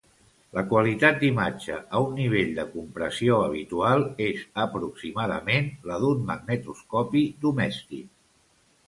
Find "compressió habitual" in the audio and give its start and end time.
2.71-4.05